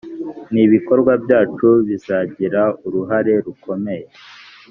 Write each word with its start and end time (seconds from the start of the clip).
n 0.53 0.55
ibikorwa 0.65 1.13
byacu 1.23 1.69
bizagira 1.87 2.61
uruhare 2.85 3.33
rukomeye 3.45 4.07